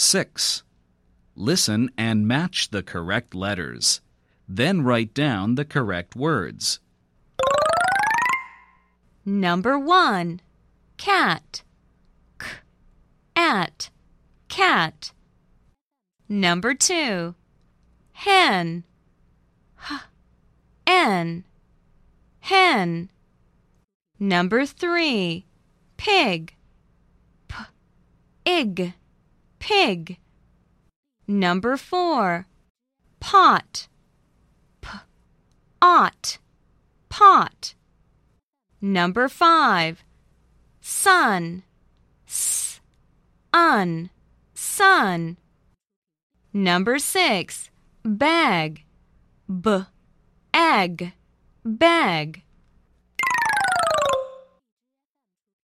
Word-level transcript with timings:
6. 0.00 0.62
Listen 1.34 1.90
and 1.98 2.28
match 2.28 2.70
the 2.70 2.84
correct 2.84 3.34
letters. 3.34 4.00
Then 4.48 4.82
write 4.82 5.12
down 5.12 5.56
the 5.56 5.64
correct 5.64 6.14
words. 6.14 6.78
Number 9.24 9.76
1. 9.76 10.40
Cat. 10.98 11.64
K. 12.38 12.46
At. 13.34 13.90
Cat. 14.48 15.10
Number 16.28 16.74
2. 16.74 17.34
Hen. 18.12 18.84
H. 19.90 20.00
N. 20.86 21.44
Hen. 22.38 23.10
Number 24.20 24.64
3. 24.64 25.44
Pig. 25.96 26.54
P. 27.48 27.56
Ig. 28.46 28.94
Pig. 29.58 30.18
Number 31.26 31.76
4. 31.76 32.46
Pot. 33.20 33.88
P. 34.80 34.88
Ought. 35.82 36.38
Pot. 37.08 37.74
Number 38.80 39.28
5. 39.28 40.04
Sun. 40.80 41.64
S. 42.26 42.80
Un. 43.52 44.10
Sun. 44.54 45.36
Number 46.52 46.98
6. 46.98 47.70
Bag. 48.04 48.84
B. 49.48 49.80
Egg. 50.54 51.12
Bag. 51.64 52.42